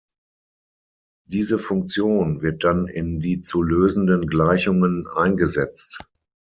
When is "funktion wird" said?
1.59-2.63